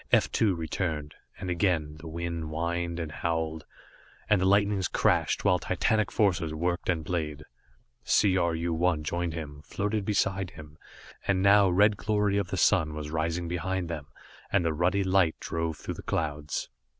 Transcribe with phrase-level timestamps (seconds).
[0.11, 3.67] F 2 returned, and again, the wind whined and howled,
[4.27, 7.43] and the lightnings crashed, while titanic forces worked and played.
[8.03, 10.79] C R U 1 joined him, floated beside him,
[11.27, 14.07] and now red glory of the sun was rising behind them,
[14.51, 16.67] and the ruddy light drove through the clouds.